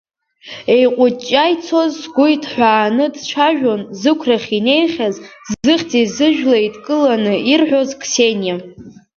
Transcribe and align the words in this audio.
Еиҟәыҷҷаа 0.75 1.51
ицоз 1.53 1.91
сгәы 2.03 2.25
иҭҳәааны 2.35 3.05
дцәажәон 3.13 3.81
зықәрахь 3.99 4.49
инеихьаз, 4.57 5.15
зыхьӡи 5.65 6.09
зыжәлеи 6.15 6.63
еидкыланы 6.63 7.33
ирҳәоз 7.51 7.89
қсениа. 8.01 8.55